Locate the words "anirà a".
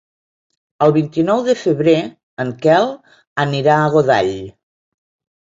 3.45-3.93